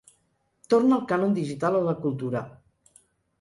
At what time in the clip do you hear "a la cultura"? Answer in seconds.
1.81-2.43